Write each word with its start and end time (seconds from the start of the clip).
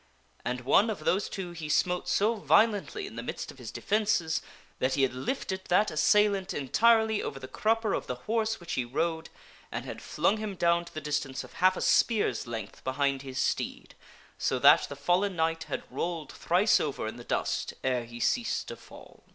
And 0.43 0.61
one 0.61 0.89
of 0.89 1.05
those 1.05 1.29
two 1.29 1.51
he 1.51 1.69
smote 1.69 2.09
so 2.09 2.33
violently 2.33 3.05
in 3.05 3.17
the 3.17 3.21
midst 3.21 3.51
of 3.51 3.59
his 3.59 3.69
defences 3.71 4.41
that 4.79 4.95
he 4.95 5.03
had 5.03 5.13
lifted 5.13 5.65
that 5.65 5.91
assailant 5.91 6.55
entirely 6.55 7.21
over 7.21 7.37
the 7.39 7.47
crupper 7.47 7.93
of 7.93 8.07
the 8.07 8.15
horse 8.25 8.59
which 8.59 8.73
he 8.73 8.81
14 8.81 8.91
THE 8.93 8.97
WINNING 8.99 9.09
OF 9.19 9.23
KINGHOOD 9.25 9.29
rode, 9.71 9.77
and 9.77 9.85
had 9.85 10.01
flung 10.01 10.37
him 10.37 10.55
down 10.55 10.85
to 10.85 10.93
the 10.95 11.01
distance 11.01 11.43
of 11.43 11.53
half 11.53 11.77
a 11.77 11.81
spear's 11.81 12.47
length 12.47 12.83
behind 12.83 13.21
his 13.21 13.37
steed, 13.37 13.93
so 14.39 14.57
that 14.57 14.87
the 14.89 14.95
fallen 14.95 15.35
knight 15.35 15.65
had 15.65 15.83
rolled 15.91 16.31
thrice 16.31 16.79
over 16.79 17.05
in 17.05 17.17
the 17.17 17.23
dust 17.23 17.75
ere 17.83 18.05
he 18.05 18.19
ceased 18.19 18.69
to 18.69 18.75
fall. 18.75 19.25